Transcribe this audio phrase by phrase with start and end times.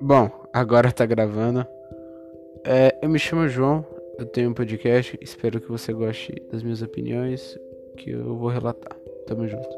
[0.00, 1.66] Bom, agora tá gravando.
[2.64, 3.84] É, eu me chamo João,
[4.18, 5.18] eu tenho um podcast.
[5.20, 7.58] Espero que você goste das minhas opiniões
[7.96, 8.96] que eu vou relatar.
[9.26, 9.68] Tamo junto.